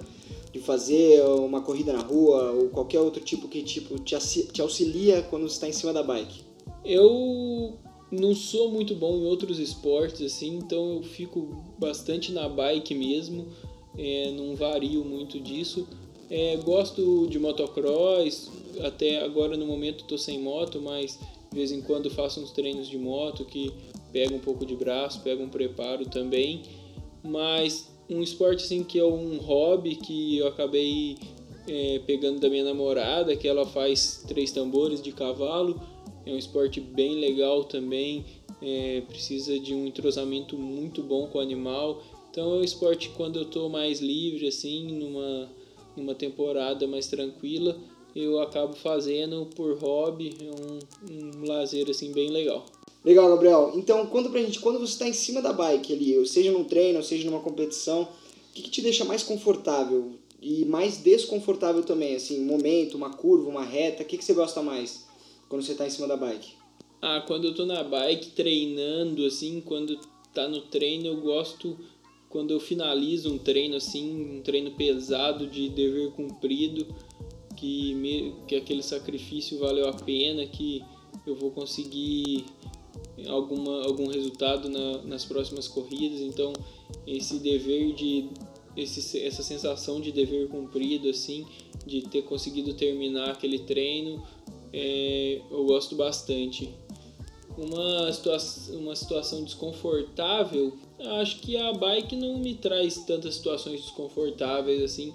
de 0.51 0.59
fazer, 0.59 1.23
uma 1.23 1.61
corrida 1.61 1.93
na 1.93 2.01
rua 2.01 2.51
ou 2.51 2.69
qualquer 2.69 2.99
outro 2.99 3.23
tipo 3.23 3.47
que 3.47 3.63
tipo 3.63 3.97
te, 3.99 4.15
auxilia 4.61 5.23
quando 5.23 5.47
está 5.47 5.67
em 5.67 5.71
cima 5.71 5.91
da 5.91 6.03
bike? 6.03 6.43
Eu 6.85 7.79
não 8.13 8.35
sou 8.35 8.69
muito 8.71 8.93
bom 8.95 9.17
em 9.17 9.25
outros 9.25 9.59
esportes 9.59 10.21
assim, 10.21 10.57
então 10.57 10.97
eu 10.97 11.03
fico 11.03 11.63
bastante 11.77 12.31
na 12.31 12.47
bike 12.47 12.93
mesmo, 12.93 13.47
é, 13.97 14.31
não 14.31 14.55
vario 14.55 15.03
muito 15.03 15.39
disso. 15.39 15.87
É, 16.29 16.57
gosto 16.57 17.27
de 17.27 17.37
motocross, 17.37 18.49
até 18.83 19.23
agora 19.23 19.57
no 19.57 19.65
momento 19.65 20.01
estou 20.01 20.17
sem 20.17 20.39
moto, 20.39 20.81
mas 20.81 21.19
de 21.51 21.57
vez 21.57 21.71
em 21.71 21.81
quando 21.81 22.09
faço 22.09 22.39
uns 22.39 22.51
treinos 22.51 22.87
de 22.87 22.97
moto 22.97 23.45
que 23.45 23.71
pega 24.11 24.33
um 24.33 24.39
pouco 24.39 24.65
de 24.65 24.75
braço, 24.75 25.21
pega 25.21 25.43
um 25.43 25.49
preparo 25.49 26.05
também. 26.05 26.63
Mas 27.23 27.91
um 28.09 28.21
esporte 28.21 28.63
assim 28.63 28.83
que 28.83 28.99
é 28.99 29.05
um 29.05 29.37
hobby 29.37 29.95
que 29.95 30.37
eu 30.37 30.47
acabei 30.47 31.17
é, 31.67 32.01
pegando 32.05 32.39
da 32.39 32.49
minha 32.49 32.63
namorada, 32.63 33.35
que 33.35 33.47
ela 33.47 33.65
faz 33.65 34.23
três 34.27 34.51
tambores 34.51 35.01
de 35.01 35.11
cavalo. 35.11 35.79
É 36.25 36.31
um 36.31 36.37
esporte 36.37 36.79
bem 36.79 37.19
legal 37.19 37.65
também, 37.65 38.25
é, 38.61 39.01
precisa 39.07 39.59
de 39.59 39.73
um 39.73 39.85
entrosamento 39.85 40.57
muito 40.57 41.03
bom 41.03 41.27
com 41.27 41.37
o 41.37 41.41
animal. 41.41 42.01
Então 42.31 42.53
é 42.53 42.55
um 42.59 42.63
esporte 42.63 43.09
quando 43.09 43.37
eu 43.37 43.43
estou 43.43 43.69
mais 43.69 43.99
livre, 43.99 44.47
assim, 44.47 44.87
numa, 44.91 45.49
numa 45.95 46.15
temporada 46.15 46.87
mais 46.87 47.07
tranquila, 47.07 47.77
eu 48.15 48.41
acabo 48.41 48.73
fazendo 48.73 49.47
por 49.55 49.77
hobby, 49.77 50.35
é 50.39 51.11
um, 51.11 51.41
um 51.41 51.45
lazer 51.45 51.89
assim 51.89 52.11
bem 52.11 52.29
legal. 52.29 52.65
Legal, 53.03 53.27
Gabriel. 53.29 53.73
Então, 53.75 54.05
conta 54.07 54.29
pra 54.29 54.41
gente, 54.41 54.61
quando 54.61 54.79
você 54.79 54.93
está 54.93 55.07
em 55.07 55.13
cima 55.13 55.41
da 55.41 55.51
bike 55.51 55.93
ali, 55.93 56.25
seja 56.25 56.51
num 56.51 56.63
treino, 56.63 57.03
seja 57.03 57.29
numa 57.29 57.41
competição, 57.41 58.03
o 58.03 58.07
que, 58.53 58.61
que 58.61 58.69
te 58.69 58.81
deixa 58.81 59.03
mais 59.03 59.23
confortável 59.23 60.13
e 60.41 60.63
mais 60.63 60.97
desconfortável 60.97 61.83
também? 61.83 62.15
Assim, 62.15 62.39
um 62.39 62.45
momento, 62.45 62.95
uma 62.95 63.09
curva, 63.09 63.49
uma 63.49 63.65
reta, 63.65 64.03
o 64.03 64.05
que, 64.05 64.17
que 64.17 64.23
você 64.23 64.33
gosta 64.33 64.61
mais 64.61 65.03
quando 65.53 65.61
você 65.61 65.73
está 65.73 65.85
em 65.85 65.89
cima 65.91 66.07
da 66.07 66.17
bike? 66.17 66.55
Ah, 66.99 67.23
quando 67.27 67.45
eu 67.45 67.53
tô 67.53 67.63
na 67.63 67.83
bike 67.83 68.31
treinando, 68.31 69.23
assim, 69.23 69.61
quando 69.61 69.99
tá 70.33 70.47
no 70.47 70.61
treino, 70.61 71.05
eu 71.05 71.21
gosto 71.21 71.77
quando 72.27 72.49
eu 72.49 72.59
finalizo 72.59 73.31
um 73.31 73.37
treino 73.37 73.75
assim, 73.75 74.39
um 74.39 74.41
treino 74.41 74.71
pesado 74.71 75.45
de 75.45 75.69
dever 75.69 76.11
cumprido, 76.13 76.87
que, 77.55 77.93
me, 77.93 78.33
que 78.47 78.55
aquele 78.55 78.81
sacrifício 78.81 79.59
valeu 79.59 79.87
a 79.87 79.93
pena, 79.93 80.43
que 80.47 80.83
eu 81.23 81.35
vou 81.35 81.51
conseguir 81.51 82.45
alguma, 83.27 83.83
algum 83.83 84.07
resultado 84.07 84.67
na, 84.67 85.03
nas 85.03 85.23
próximas 85.23 85.67
corridas. 85.67 86.19
Então, 86.19 86.51
esse 87.05 87.37
dever 87.37 87.93
de. 87.93 88.27
Esse, 88.75 89.19
essa 89.19 89.43
sensação 89.43 90.01
de 90.01 90.11
dever 90.11 90.47
cumprido, 90.47 91.07
assim, 91.07 91.45
de 91.85 92.01
ter 92.01 92.23
conseguido 92.23 92.73
terminar 92.73 93.29
aquele 93.29 93.59
treino, 93.59 94.23
é, 94.73 95.41
eu 95.51 95.63
gosto 95.65 95.95
bastante. 95.95 96.69
Uma, 97.55 98.11
situa 98.11 98.37
uma 98.71 98.95
situação 98.95 99.43
desconfortável, 99.43 100.75
acho 101.21 101.39
que 101.39 101.55
a 101.55 101.71
bike 101.71 102.15
não 102.15 102.39
me 102.39 102.55
traz 102.55 102.97
tantas 103.05 103.35
situações 103.35 103.81
desconfortáveis 103.81 104.81
assim. 104.81 105.13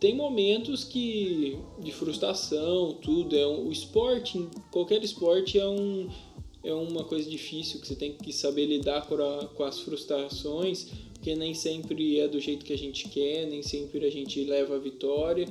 Tem 0.00 0.14
momentos 0.14 0.82
que 0.82 1.56
de 1.78 1.92
frustração, 1.92 2.92
tudo 3.00 3.36
é 3.36 3.46
um, 3.46 3.68
o 3.68 3.72
esporte, 3.72 4.48
qualquer 4.72 5.02
esporte 5.04 5.58
é 5.58 5.66
um 5.66 6.08
é 6.64 6.74
uma 6.74 7.04
coisa 7.04 7.30
difícil 7.30 7.80
que 7.80 7.86
você 7.86 7.94
tem 7.94 8.12
que 8.14 8.32
saber 8.32 8.66
lidar 8.66 9.06
com, 9.06 9.14
a, 9.14 9.46
com 9.46 9.62
as 9.62 9.78
frustrações, 9.78 10.88
porque 11.14 11.36
nem 11.36 11.54
sempre 11.54 12.18
é 12.18 12.26
do 12.26 12.40
jeito 12.40 12.64
que 12.64 12.72
a 12.72 12.78
gente 12.78 13.08
quer, 13.08 13.46
nem 13.46 13.62
sempre 13.62 14.04
a 14.04 14.10
gente 14.10 14.42
leva 14.42 14.74
a 14.74 14.78
vitória. 14.78 15.46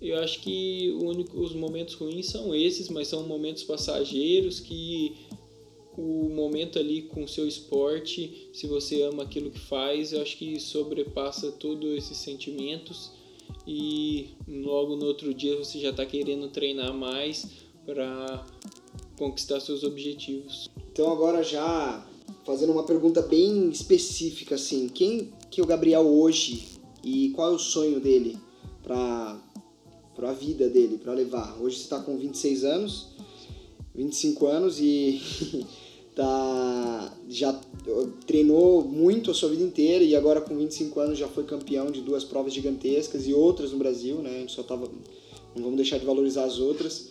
Eu 0.00 0.18
acho 0.18 0.40
que 0.40 0.90
único, 1.00 1.38
os 1.40 1.54
momentos 1.54 1.94
ruins 1.94 2.26
são 2.26 2.54
esses, 2.54 2.88
mas 2.88 3.08
são 3.08 3.22
momentos 3.26 3.62
passageiros 3.62 4.60
que 4.60 5.14
o 5.96 6.28
momento 6.28 6.78
ali 6.78 7.02
com 7.02 7.24
o 7.24 7.28
seu 7.28 7.46
esporte, 7.46 8.48
se 8.52 8.66
você 8.66 9.02
ama 9.02 9.22
aquilo 9.22 9.50
que 9.50 9.60
faz, 9.60 10.12
eu 10.12 10.20
acho 10.22 10.36
que 10.36 10.58
sobrepassa 10.58 11.52
todos 11.52 11.96
esses 11.96 12.18
sentimentos 12.18 13.12
e 13.66 14.30
logo 14.46 14.96
no 14.96 15.06
outro 15.06 15.32
dia 15.32 15.56
você 15.56 15.78
já 15.78 15.90
está 15.90 16.04
querendo 16.04 16.48
treinar 16.48 16.92
mais 16.92 17.46
para 17.86 18.44
conquistar 19.16 19.60
seus 19.60 19.84
objetivos. 19.84 20.68
Então 20.92 21.12
agora 21.12 21.42
já 21.42 22.04
fazendo 22.44 22.72
uma 22.72 22.84
pergunta 22.84 23.22
bem 23.22 23.68
específica 23.70 24.56
assim, 24.56 24.88
quem 24.88 25.32
que 25.50 25.60
é 25.60 25.64
o 25.64 25.66
Gabriel 25.66 26.06
hoje 26.06 26.80
e 27.02 27.30
qual 27.30 27.52
é 27.52 27.54
o 27.54 27.58
sonho 27.58 28.00
dele 28.00 28.36
para 28.82 29.40
para 30.24 30.30
a 30.30 30.34
vida 30.34 30.70
dele, 30.70 30.96
para 30.96 31.12
levar? 31.12 31.54
Hoje 31.60 31.76
você 31.76 31.82
está 31.82 31.98
com 31.98 32.16
26 32.16 32.64
anos, 32.64 33.08
25 33.94 34.46
anos 34.46 34.80
e 34.80 35.20
tá 36.16 37.12
já 37.28 37.52
treinou 38.26 38.82
muito 38.82 39.30
a 39.30 39.34
sua 39.34 39.50
vida 39.50 39.62
inteira 39.62 40.02
e 40.02 40.16
agora 40.16 40.40
com 40.40 40.56
25 40.56 40.98
anos 40.98 41.18
já 41.18 41.28
foi 41.28 41.44
campeão 41.44 41.90
de 41.90 42.00
duas 42.00 42.24
provas 42.24 42.54
gigantescas 42.54 43.26
e 43.26 43.34
outras 43.34 43.72
no 43.72 43.76
Brasil, 43.76 44.16
né? 44.22 44.30
A 44.30 44.38
gente 44.40 44.52
só 44.52 44.62
tava 44.62 44.88
não 45.54 45.62
vamos 45.62 45.76
deixar 45.76 45.98
de 45.98 46.06
valorizar 46.06 46.44
as 46.44 46.58
outras. 46.58 47.10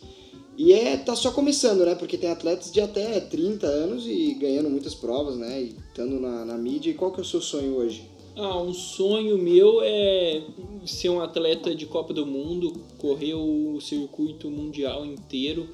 E 0.58 0.74
é, 0.74 0.98
tá 0.98 1.15
só 1.15 1.32
começando, 1.32 1.86
né? 1.86 1.93
Porque 1.93 2.17
tem 2.17 2.32
atletas 2.32 2.72
de 2.72 2.82
até 2.82 3.20
30 3.20 3.67
anos 3.67 4.08
e 4.08 4.34
ganhando 4.34 4.72
muitas 4.72 4.96
provas, 4.96 5.38
né? 5.38 5.62
E 5.62 5.75
estando 5.88 6.20
na, 6.20 6.46
na 6.46 6.58
mídia. 6.58 6.89
E 6.89 6.96
qual 6.96 7.12
que 7.12 7.20
é 7.20 7.22
o 7.22 7.25
seu 7.25 7.41
sonho 7.41 7.75
hoje? 7.75 8.10
Ah, 8.36 8.58
um 8.60 8.74
sonho 8.74 9.38
meu 9.38 9.80
é 9.84 10.42
ser 10.88 11.10
um 11.10 11.22
atleta 11.22 11.75
de 11.75 11.86
Copa 11.86 12.13
do 12.13 12.25
Mundo, 12.25 12.74
correr 12.98 13.36
o 13.36 13.80
circuito 13.80 14.50
mundial 14.50 15.06
inteiro. 15.06 15.70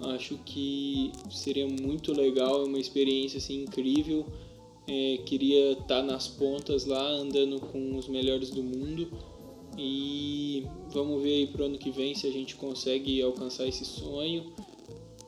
Acho 0.00 0.38
que 0.44 1.10
seria 1.28 1.66
muito 1.66 2.12
legal, 2.12 2.62
é 2.62 2.64
uma 2.64 2.78
experiência 2.78 3.38
assim, 3.38 3.62
incrível. 3.62 4.24
É, 4.86 5.18
queria 5.26 5.72
estar 5.72 5.86
tá 5.86 6.02
nas 6.02 6.28
pontas 6.28 6.86
lá, 6.86 7.04
andando 7.04 7.60
com 7.60 7.96
os 7.96 8.06
melhores 8.06 8.50
do 8.50 8.62
mundo. 8.62 9.10
E 9.76 10.64
vamos 10.90 11.20
ver 11.20 11.34
aí 11.34 11.46
pro 11.48 11.64
ano 11.64 11.78
que 11.78 11.90
vem 11.90 12.14
se 12.14 12.28
a 12.28 12.30
gente 12.30 12.54
consegue 12.54 13.20
alcançar 13.20 13.66
esse 13.66 13.84
sonho. 13.84 14.52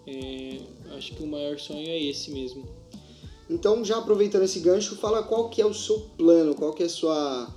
É, 0.07 0.61
acho 0.97 1.15
que 1.15 1.23
o 1.23 1.27
maior 1.27 1.59
sonho 1.59 1.89
é 1.89 2.01
esse 2.01 2.31
mesmo. 2.31 2.65
Então, 3.51 3.85
já 3.85 3.99
aproveitando 3.99 4.45
esse 4.45 4.61
gancho, 4.61 4.95
fala 4.95 5.25
qual 5.25 5.49
que 5.49 5.61
é 5.61 5.67
o 5.67 5.75
seu 5.75 5.99
plano, 6.17 6.55
qual 6.55 6.73
que 6.73 6.85
é 6.85 6.87
a 6.87 6.89
sua 6.89 7.53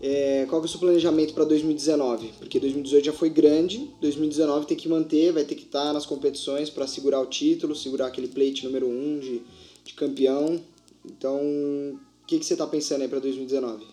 é, 0.00 0.46
qual 0.48 0.60
que 0.60 0.66
é 0.66 0.68
o 0.68 0.70
seu 0.70 0.80
planejamento 0.80 1.32
para 1.32 1.44
2019? 1.44 2.32
Porque 2.40 2.58
2018 2.58 3.04
já 3.04 3.12
foi 3.12 3.30
grande, 3.30 3.88
2019 4.00 4.66
tem 4.66 4.76
que 4.76 4.88
manter, 4.88 5.32
vai 5.32 5.44
ter 5.44 5.54
que 5.54 5.62
estar 5.62 5.84
tá 5.84 5.92
nas 5.92 6.04
competições 6.04 6.68
para 6.68 6.88
segurar 6.88 7.20
o 7.20 7.26
título, 7.26 7.76
segurar 7.76 8.08
aquele 8.08 8.26
plate 8.26 8.64
número 8.64 8.88
1 8.88 8.90
um 8.90 9.18
de, 9.20 9.42
de 9.84 9.92
campeão. 9.94 10.60
Então, 11.04 11.38
o 11.40 12.26
que, 12.26 12.40
que 12.40 12.44
você 12.44 12.54
está 12.54 12.66
pensando 12.66 13.02
aí 13.02 13.08
para 13.08 13.20
2019? 13.20 13.86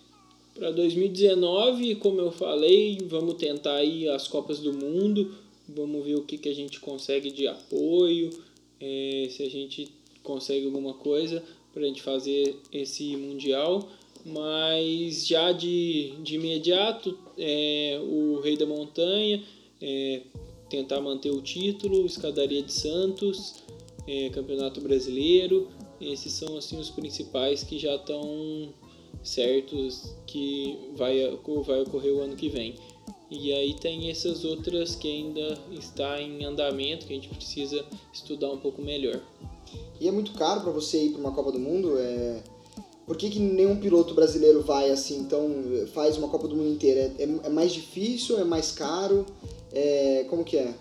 Para 0.55 0.71
2019, 0.71 1.95
como 1.95 2.19
eu 2.19 2.31
falei, 2.31 2.97
vamos 3.07 3.35
tentar 3.35 3.75
aí 3.75 4.09
as 4.09 4.27
Copas 4.27 4.57
do 4.57 4.73
Mundo, 4.73 5.35
vamos 5.67 6.03
ver 6.03 6.15
o 6.15 6.23
que, 6.23 6.39
que 6.39 6.49
a 6.49 6.55
gente 6.55 6.79
consegue 6.79 7.31
de 7.31 7.47
apoio, 7.47 8.31
é, 8.81 9.27
se 9.29 9.43
a 9.43 9.49
gente 9.49 9.98
consegue 10.23 10.65
alguma 10.65 10.93
coisa 10.93 11.43
para 11.73 11.83
a 11.83 11.85
gente 11.85 12.01
fazer 12.01 12.57
esse 12.71 13.15
Mundial. 13.15 13.87
Mas 14.25 15.25
já 15.25 15.51
de, 15.53 16.13
de 16.21 16.35
imediato, 16.35 17.17
é, 17.37 17.99
o 18.03 18.41
Rei 18.41 18.57
da 18.57 18.65
Montanha, 18.65 19.41
é, 19.81 20.21
tentar 20.69 20.99
manter 20.99 21.31
o 21.31 21.41
título, 21.41 22.05
Escadaria 22.05 22.61
de 22.61 22.71
Santos, 22.71 23.63
é, 24.05 24.29
Campeonato 24.29 24.81
Brasileiro, 24.81 25.69
esses 26.01 26.33
são 26.33 26.57
assim 26.57 26.77
os 26.79 26.89
principais 26.89 27.63
que 27.63 27.77
já 27.77 27.95
estão 27.95 28.73
certos 29.23 30.15
que 30.25 30.77
vai, 30.95 31.19
vai 31.65 31.81
ocorrer 31.81 32.13
o 32.13 32.21
ano 32.21 32.35
que 32.35 32.49
vem. 32.49 32.75
E 33.29 33.53
aí 33.53 33.75
tem 33.75 34.09
essas 34.09 34.43
outras 34.43 34.95
que 34.95 35.07
ainda 35.07 35.57
está 35.71 36.19
em 36.19 36.43
andamento, 36.45 37.05
que 37.05 37.13
a 37.13 37.15
gente 37.15 37.29
precisa 37.29 37.85
estudar 38.11 38.49
um 38.49 38.57
pouco 38.57 38.81
melhor. 38.81 39.21
E 39.99 40.07
é 40.07 40.11
muito 40.11 40.33
caro 40.33 40.61
para 40.61 40.71
você 40.71 41.05
ir 41.05 41.09
para 41.11 41.19
uma 41.19 41.31
Copa 41.31 41.51
do 41.51 41.59
Mundo? 41.59 41.97
É... 41.97 42.43
Por 43.05 43.17
que, 43.17 43.29
que 43.29 43.39
nenhum 43.39 43.79
piloto 43.79 44.13
brasileiro 44.13 44.61
vai 44.61 44.91
assim, 44.91 45.19
então 45.19 45.49
faz 45.93 46.17
uma 46.17 46.29
Copa 46.29 46.47
do 46.47 46.55
Mundo 46.55 46.69
inteira? 46.69 47.13
É, 47.17 47.23
é 47.23 47.49
mais 47.49 47.73
difícil? 47.73 48.39
É 48.39 48.43
mais 48.43 48.71
caro? 48.71 49.25
É... 49.71 50.25
Como 50.29 50.43
que 50.43 50.57
é? 50.57 50.73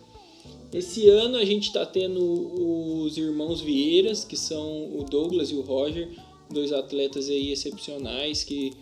Esse 0.72 1.08
ano 1.08 1.38
a 1.38 1.44
gente 1.44 1.68
está 1.68 1.86
tendo 1.86 2.20
os 3.02 3.16
irmãos 3.16 3.60
Vieiras, 3.60 4.24
que 4.24 4.36
são 4.36 4.98
o 4.98 5.02
Douglas 5.02 5.50
e 5.50 5.54
o 5.54 5.62
Roger, 5.62 6.10
dois 6.50 6.72
atletas 6.72 7.30
aí 7.30 7.52
excepcionais 7.52 8.44
que 8.44 8.72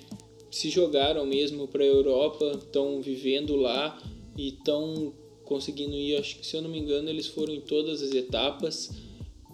se 0.51 0.69
jogaram 0.69 1.25
mesmo 1.25 1.69
para 1.69 1.85
a 1.85 1.87
Europa, 1.87 2.59
estão 2.59 3.01
vivendo 3.01 3.55
lá 3.57 4.01
e 4.37 4.49
estão 4.49 5.13
conseguindo 5.45 5.95
ir, 5.95 6.17
acho 6.17 6.39
que 6.39 6.47
se 6.47 6.57
eu 6.57 6.63
não 6.63 6.69
me 6.69 6.79
engano, 6.79 7.09
eles 7.09 7.27
foram 7.27 7.55
em 7.55 7.61
todas 7.61 8.03
as 8.03 8.13
etapas. 8.13 8.91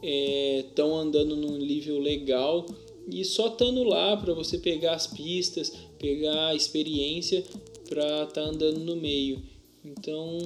Estão 0.03 0.99
é, 0.99 1.03
andando 1.03 1.37
num 1.37 1.59
nível 1.59 1.99
legal 1.99 2.67
e 3.09 3.25
só 3.25 3.49
estando 3.49 3.83
lá 3.83 4.17
para 4.17 4.35
você 4.35 4.59
pegar 4.59 4.95
as 4.95 5.07
pistas, 5.07 5.73
pegar 5.99 6.49
a 6.49 6.55
experiência 6.55 7.45
para 7.89 8.25
estar 8.25 8.29
tá 8.29 8.41
andando 8.43 8.81
no 8.81 8.97
meio. 8.97 9.43
Então 9.85 10.39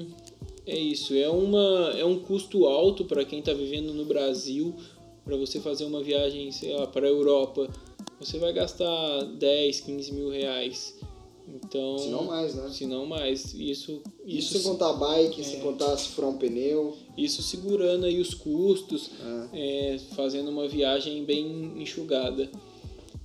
é 0.67 0.77
isso, 0.77 1.15
é, 1.15 1.29
uma, 1.29 1.93
é 1.97 2.05
um 2.05 2.19
custo 2.19 2.67
alto 2.67 3.05
para 3.05 3.25
quem 3.25 3.39
está 3.39 3.53
vivendo 3.53 3.93
no 3.93 4.05
Brasil, 4.05 4.75
para 5.25 5.37
você 5.37 5.61
fazer 5.61 5.85
uma 5.85 6.03
viagem, 6.03 6.51
sei 6.51 6.73
lá, 6.73 6.87
para 6.87 7.07
a 7.07 7.11
Europa, 7.11 7.69
você 8.19 8.39
vai 8.39 8.53
gastar 8.53 9.25
10, 9.39 9.81
15 9.81 10.13
mil 10.13 10.31
reais. 10.31 10.96
Então, 11.55 11.99
se 11.99 12.09
não 12.09 12.25
mais, 12.25 12.55
né? 12.55 12.69
Se 12.71 12.87
não 12.87 13.07
mais. 13.07 13.55
Isso, 13.55 13.57
isso, 13.57 14.03
isso 14.27 14.53
sem 14.59 14.63
contar 14.63 14.91
a 14.91 14.93
bike, 14.95 15.41
é, 15.41 15.45
sem 15.45 15.61
contar 15.61 15.97
se 15.97 16.09
furar 16.09 16.31
um 16.31 16.39
pneu. 16.39 16.97
Isso 17.17 17.43
segurando 17.43 18.07
aí 18.07 18.21
os 18.21 18.35
custos, 18.35 19.11
é. 19.53 19.95
É, 19.95 19.99
fazendo 20.15 20.51
uma 20.51 20.69
viagem 20.69 21.25
bem 21.25 21.73
enxugada. 21.81 22.51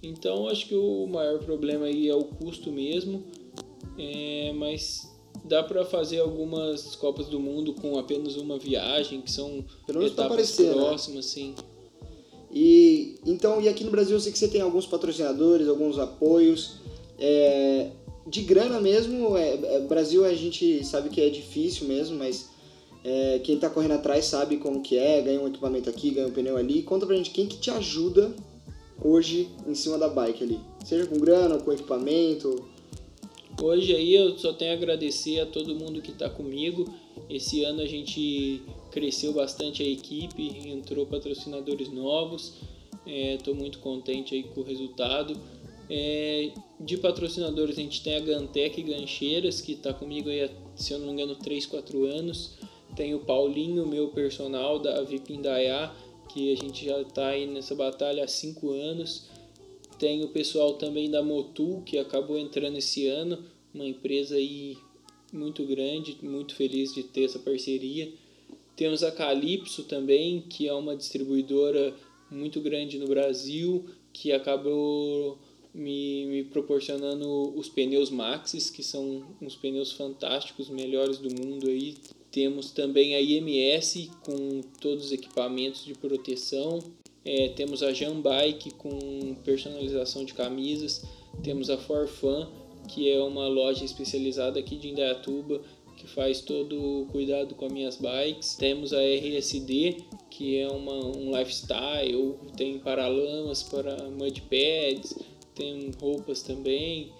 Então, 0.04 0.48
acho 0.48 0.68
que 0.68 0.76
o 0.76 1.06
maior 1.08 1.40
problema 1.40 1.86
aí 1.86 2.08
é 2.08 2.16
o 2.16 2.24
custo 2.24 2.72
mesmo. 2.72 3.24
É, 3.98 4.54
mas 4.54 5.12
dá 5.44 5.64
para 5.64 5.84
fazer 5.86 6.20
algumas 6.20 6.96
Copas 6.96 7.28
do 7.28 7.40
Mundo 7.40 7.74
com 7.74 7.98
apenas 7.98 8.36
uma 8.36 8.58
viagem, 8.58 9.22
que 9.22 9.32
são 9.32 9.64
Pelo 9.86 10.04
etapas 10.04 10.26
aparecer, 10.26 10.68
né? 10.68 10.74
próximas, 10.74 11.26
né? 11.26 11.32
sim. 11.32 11.56
E 12.54 13.16
então, 13.26 13.62
e 13.62 13.70
aqui 13.70 13.84
no 13.84 13.92
Brasil 13.92 14.16
eu 14.16 14.20
sei 14.20 14.32
que 14.32 14.38
você 14.38 14.48
tem 14.48 14.62
alguns 14.62 14.86
patrocinadores, 14.86 15.68
alguns 15.68 15.98
apoios. 15.98 16.82
É, 17.18 17.92
de 18.28 18.42
grana 18.42 18.80
mesmo, 18.80 19.36
é, 19.36 19.54
é, 19.54 19.80
Brasil 19.82 20.24
a 20.26 20.34
gente 20.34 20.86
sabe 20.86 21.10
que 21.10 21.22
é 21.22 21.30
difícil 21.30 21.88
mesmo, 21.88 22.18
mas 22.18 22.50
é, 23.04 23.40
quem 23.44 23.56
está 23.56 23.70
correndo 23.70 23.94
atrás 23.94 24.26
sabe 24.26 24.58
como 24.58 24.82
que 24.82 24.98
é, 24.98 25.22
ganha 25.22 25.42
um 25.42 25.48
equipamento 25.48 25.90
aqui, 25.90 26.12
ganha 26.12 26.28
um 26.28 26.32
pneu 26.32 26.58
ali. 26.58 26.84
Conta 26.84 27.06
pra 27.06 27.16
gente 27.16 27.32
quem 27.32 27.48
que 27.48 27.58
te 27.58 27.72
ajuda 27.72 28.34
hoje 29.04 29.50
em 29.68 29.74
cima 29.74 29.98
da 29.98 30.08
bike 30.08 30.44
ali. 30.44 30.60
Seja 30.86 31.08
com 31.08 31.18
grana, 31.18 31.58
com 31.58 31.72
equipamento. 31.72 32.70
Hoje 33.62 33.96
aí 33.96 34.16
eu 34.16 34.38
só 34.38 34.54
tenho 34.54 34.72
a 34.72 34.76
agradecer 34.76 35.40
a 35.40 35.46
todo 35.46 35.76
mundo 35.76 36.02
que 36.02 36.12
está 36.12 36.30
comigo. 36.30 36.86
Esse 37.30 37.64
ano 37.64 37.82
a 37.82 37.88
gente 37.88 38.62
cresceu 38.92 39.34
bastante 39.34 39.82
a 39.82 39.88
equipe, 39.88 40.70
entrou 40.70 41.06
patrocinadores 41.06 41.90
novos. 41.90 42.54
Estou 43.06 43.56
é, 43.56 43.58
muito 43.58 43.80
contente 43.80 44.36
aí 44.36 44.44
com 44.44 44.62
o 44.62 44.64
resultado. 44.64 45.36
É, 45.94 46.54
de 46.80 46.96
patrocinadores 46.96 47.78
a 47.78 47.82
gente 47.82 48.02
tem 48.02 48.16
a 48.16 48.22
Gantec 48.22 48.82
Gancheiras, 48.82 49.60
que 49.60 49.74
está 49.74 49.94
comigo 49.94 50.30
aí, 50.30 50.50
se 50.74 50.94
eu 50.94 51.00
não 51.00 51.08
me 51.08 51.12
engano, 51.12 51.36
3, 51.36 51.66
4 51.66 52.06
anos. 52.06 52.54
Tem 52.96 53.14
o 53.14 53.20
Paulinho, 53.20 53.86
meu 53.86 54.08
personal 54.08 54.80
da 54.80 55.02
VIP 55.02 55.34
Indaiá, 55.34 55.94
que 56.30 56.54
a 56.54 56.56
gente 56.56 56.86
já 56.86 57.02
está 57.02 57.28
aí 57.28 57.46
nessa 57.46 57.76
batalha 57.76 58.24
há 58.24 58.28
5 58.28 58.72
anos. 58.72 59.28
Tem 60.00 60.24
o 60.24 60.30
pessoal 60.30 60.76
também 60.76 61.12
da 61.12 61.22
Motul, 61.22 61.82
que 61.82 61.98
acabou 61.98 62.40
entrando 62.40 62.78
esse 62.78 63.08
ano, 63.08 63.44
uma 63.74 63.86
empresa 63.86 64.36
aí 64.36 64.78
muito 65.34 65.66
grande, 65.66 66.18
muito 66.22 66.56
feliz 66.56 66.94
de 66.94 67.04
ter 67.04 67.26
essa 67.26 67.38
parceria. 67.38 68.10
Temos 68.78 69.04
a 69.04 69.12
Calypso 69.12 69.84
também, 69.84 70.40
que 70.40 70.70
é 70.70 70.74
uma 70.74 70.96
distribuidora 70.96 71.94
muito 72.32 72.62
grande 72.62 72.98
no 72.98 73.08
Brasil, 73.08 73.86
que 74.14 74.32
acabou 74.32 75.38
me, 75.74 76.26
me 76.26 76.44
proporcionando 76.44 77.58
os 77.58 77.70
pneus 77.70 78.10
Maxis, 78.10 78.70
que 78.70 78.84
são 78.84 79.24
uns 79.42 79.56
pneus 79.56 79.92
fantásticos, 79.92 80.70
melhores 80.70 81.18
do 81.18 81.30
mundo 81.30 81.70
aí. 81.70 81.96
Temos 82.32 82.72
também 82.72 83.16
a 83.16 83.22
IMS 83.22 84.10
com 84.24 84.62
todos 84.80 85.06
os 85.06 85.12
equipamentos 85.12 85.84
de 85.84 85.94
proteção. 85.94 86.80
É, 87.24 87.50
temos 87.50 87.84
a 87.84 87.94
Jambike 87.94 88.72
com 88.76 89.36
personalização 89.44 90.26
de 90.26 90.34
camisas. 90.34 91.04
Temos 91.44 91.70
a 91.70 91.78
Forfan, 91.78 92.50
que 92.88 93.10
é 93.10 93.22
uma 93.22 93.48
loja 93.48 93.86
especializada 93.86 94.60
aqui 94.60 94.76
de 94.76 94.90
Indaiatuba, 94.90 95.62
que 95.98 96.08
faz 96.08 96.42
todo 96.42 97.02
o 97.02 97.06
cuidado 97.08 97.54
com 97.54 97.66
as 97.66 97.72
minhas 97.72 97.98
bikes. 97.98 98.56
Temos 98.56 98.92
a 98.92 99.00
RSD, 99.00 99.98
que 100.30 100.58
é 100.58 100.68
uma, 100.68 100.94
um 100.94 101.38
lifestyle, 101.38 102.36
tem 102.58 102.80
paralamas 102.80 103.62
para 103.64 104.10
mudpads, 104.10 105.16
tem 105.62 105.92
roupas 106.02 106.42
também. 106.42 107.12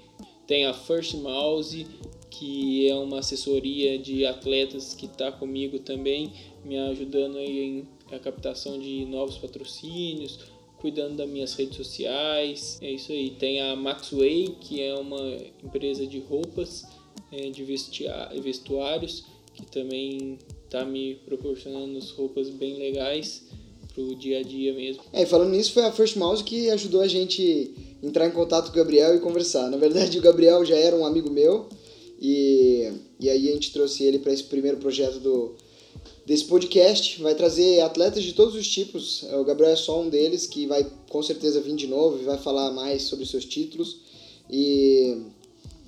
Tem 0.48 0.66
a 0.66 0.74
First 0.74 1.14
Mouse, 1.14 1.86
que 2.32 2.90
é 2.90 2.96
uma 2.96 3.20
assessoria 3.20 4.00
de 4.00 4.26
atletas 4.26 4.96
que 4.96 5.06
está 5.06 5.32
comigo 5.32 5.78
também, 5.80 6.34
me 6.66 6.78
ajudando 6.78 7.38
aí 7.38 7.60
em 7.60 7.88
a 8.12 8.20
captação 8.20 8.78
de 8.78 9.06
novos 9.06 9.38
patrocínios, 9.38 10.40
cuidando 10.80 11.18
das 11.18 11.30
minhas 11.30 11.54
redes 11.54 11.78
sociais. 11.78 12.78
É 12.82 12.92
isso 12.92 13.12
aí. 13.12 13.30
Tem 13.30 13.62
a 13.62 13.76
Maxway, 13.76 14.58
que 14.60 14.82
é 14.82 14.94
uma 14.96 15.38
empresa 15.64 16.06
de 16.06 16.20
roupas, 16.20 16.86
é, 17.32 17.50
de 17.50 17.64
vestuários, 17.64 19.24
que 19.54 19.66
também 19.66 20.38
está 20.66 20.84
me 20.84 21.16
proporcionando 21.16 21.98
roupas 22.16 22.50
bem 22.50 22.78
legais 22.78 23.48
pro 23.94 24.16
dia 24.16 24.40
a 24.40 24.44
dia 24.44 24.74
mesmo. 24.74 25.04
É, 25.14 25.26
falando 25.26 25.52
nisso, 25.52 25.72
foi 25.72 25.86
a 25.86 25.92
First 25.92 26.18
Mouse 26.18 26.44
que 26.44 26.70
ajudou 26.70 27.02
a 27.02 27.08
gente 27.08 27.91
entrar 28.02 28.28
em 28.28 28.32
contato 28.32 28.66
com 28.66 28.72
o 28.72 28.76
Gabriel 28.76 29.16
e 29.16 29.20
conversar. 29.20 29.70
Na 29.70 29.78
verdade, 29.78 30.18
o 30.18 30.22
Gabriel 30.22 30.66
já 30.66 30.76
era 30.76 30.96
um 30.96 31.06
amigo 31.06 31.30
meu 31.30 31.68
e, 32.20 32.92
e 33.20 33.30
aí 33.30 33.50
a 33.50 33.54
gente 33.54 33.72
trouxe 33.72 34.04
ele 34.04 34.20
para 34.20 34.34
esse 34.34 34.44
primeiro 34.44 34.78
projeto 34.78 35.20
do, 35.20 35.56
desse 36.26 36.46
podcast. 36.46 37.22
Vai 37.22 37.36
trazer 37.36 37.82
atletas 37.82 38.24
de 38.24 38.34
todos 38.34 38.56
os 38.56 38.68
tipos. 38.68 39.24
O 39.34 39.44
Gabriel 39.44 39.74
é 39.74 39.76
só 39.76 40.02
um 40.02 40.10
deles 40.10 40.46
que 40.48 40.66
vai 40.66 40.86
com 41.10 41.22
certeza 41.22 41.62
vir 41.62 41.76
de 41.76 41.88
novo 41.88 42.20
e 42.22 42.26
vai 42.26 42.38
falar 42.38 42.72
mais 42.72 43.04
sobre 43.04 43.26
seus 43.26 43.46
títulos. 43.46 44.00
E 44.50 45.18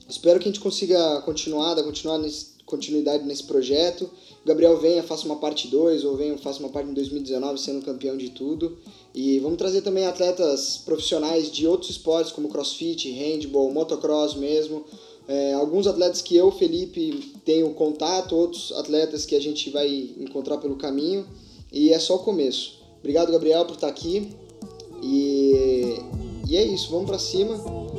espero 0.07 0.39
que 0.39 0.47
a 0.47 0.51
gente 0.51 0.61
consiga 0.61 1.21
continuar, 1.21 1.75
continuar 1.83 2.17
nesse, 2.17 2.53
continuidade 2.65 3.25
nesse 3.25 3.43
projeto. 3.43 4.09
O 4.43 4.47
Gabriel 4.47 4.77
venha, 4.79 5.03
faça 5.03 5.25
uma 5.25 5.37
parte 5.37 5.67
2 5.67 6.03
ou 6.03 6.17
venha, 6.17 6.37
faça 6.37 6.59
uma 6.59 6.69
parte 6.69 6.89
em 6.89 6.93
2019 6.93 7.59
sendo 7.59 7.85
campeão 7.85 8.17
de 8.17 8.29
tudo. 8.29 8.77
E 9.13 9.39
vamos 9.39 9.57
trazer 9.57 9.81
também 9.81 10.05
atletas 10.05 10.77
profissionais 10.83 11.51
de 11.51 11.67
outros 11.67 11.91
esportes 11.91 12.31
como 12.31 12.49
crossfit, 12.49 13.11
handball, 13.11 13.71
motocross 13.71 14.35
mesmo. 14.35 14.83
É, 15.27 15.53
alguns 15.53 15.87
atletas 15.87 16.21
que 16.21 16.35
eu, 16.35 16.51
Felipe, 16.51 17.33
tenho 17.45 17.69
contato, 17.73 18.35
outros 18.35 18.71
atletas 18.73 19.25
que 19.25 19.35
a 19.35 19.39
gente 19.39 19.69
vai 19.69 20.09
encontrar 20.19 20.57
pelo 20.57 20.75
caminho. 20.75 21.25
E 21.71 21.91
é 21.91 21.99
só 21.99 22.15
o 22.15 22.19
começo. 22.19 22.81
Obrigado, 22.99 23.31
Gabriel, 23.31 23.65
por 23.65 23.75
estar 23.75 23.87
aqui. 23.87 24.29
E, 25.01 25.97
e 26.47 26.57
é 26.57 26.63
isso, 26.63 26.89
vamos 26.89 27.05
para 27.05 27.19
cima. 27.19 27.55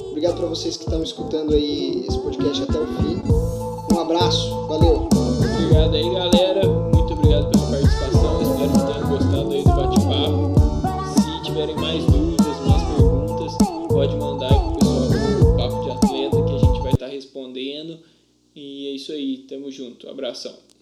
Obrigado 0.09 0.37
para 0.37 0.47
vocês 0.47 0.77
que 0.77 0.85
estão 0.85 1.03
escutando 1.03 1.55
aí 1.55 2.05
esse 2.09 2.19
podcast 2.19 2.63
até 2.63 2.79
o 2.79 2.87
fim. 2.87 3.95
Um 3.95 4.01
abraço, 4.01 4.67
valeu! 4.67 5.09
Obrigado 5.13 5.95
aí, 5.95 6.11
galera. 6.11 6.74
Tamo 19.39 19.71
junto. 19.71 20.09
Abração. 20.09 20.74